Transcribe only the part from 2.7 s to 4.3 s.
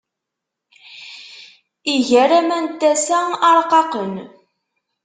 n tasa aṛqaqen.